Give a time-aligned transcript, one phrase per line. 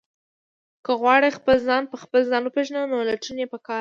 [0.85, 3.69] که غواړئ خپل ځان په خپل ځان وپېژنئ، نو لټون یې پکار دی.